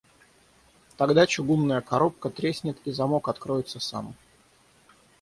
[0.97, 4.15] Тогда чугунная коробка треснет и замок откроется сам.